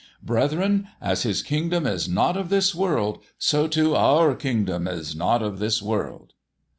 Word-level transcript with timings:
"Brethren, 0.23 0.87
as 0.99 1.21
His 1.21 1.43
kingdom 1.43 1.85
is 1.85 2.09
not 2.09 2.35
of 2.35 2.49
this 2.49 2.73
world, 2.73 3.19
so 3.37 3.67
too 3.67 3.95
our 3.95 4.33
kingdom 4.33 4.87
is 4.87 5.15
not 5.15 5.43
of 5.43 5.59
this 5.59 5.79
world." 5.79 6.33